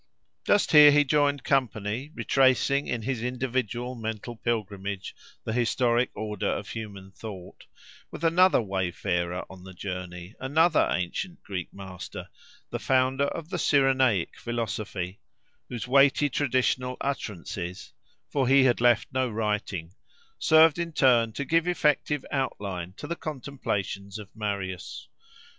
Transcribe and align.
Just 0.45 0.71
here 0.71 0.89
he 0.89 1.03
joined 1.03 1.43
company, 1.43 2.09
retracing 2.15 2.87
in 2.87 3.03
his 3.03 3.21
individual 3.21 3.93
mental 3.93 4.35
pilgrimage 4.35 5.13
the 5.43 5.53
historic 5.53 6.09
order 6.15 6.49
of 6.49 6.69
human 6.69 7.11
thought, 7.11 7.67
with 8.09 8.23
another 8.23 8.59
wayfarer 8.63 9.45
on 9.47 9.63
the 9.63 9.75
journey, 9.75 10.33
another 10.39 10.89
ancient 10.91 11.43
Greek 11.43 11.71
master, 11.71 12.29
the 12.71 12.79
founder 12.79 13.25
of 13.25 13.49
the 13.49 13.59
Cyrenaic 13.59 14.39
philosophy, 14.39 15.19
whose 15.69 15.87
weighty 15.87 16.29
traditional 16.29 16.97
utterances 16.99 17.93
(for 18.27 18.47
he 18.47 18.63
had 18.63 18.81
left 18.81 19.07
no 19.13 19.29
writing) 19.29 19.93
served 20.39 20.79
in 20.79 20.93
turn 20.93 21.31
to 21.33 21.45
give 21.45 21.67
effective 21.67 22.25
outline 22.31 22.93
to 22.93 23.05
the 23.05 23.15
contemplations 23.15 24.17
of 24.17 24.35
Marius. 24.35 25.07